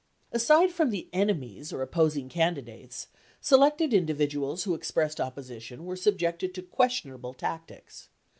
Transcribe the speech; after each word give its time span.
Aside 0.31 0.71
from 0.71 0.89
the 0.89 1.07
enemies 1.13 1.71
or 1.71 1.83
opposing 1.83 2.27
candidates, 2.27 3.07
selected 3.39 3.93
individuals 3.93 4.63
who 4.63 4.73
expressed 4.73 5.21
opposition 5.21 5.85
were 5.85 5.95
subjected 5.95 6.55
to 6.55 6.63
questionable 6.63 7.35
tactics. 7.35 8.09